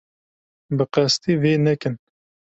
[0.77, 1.95] Bi qesdî vê nekin.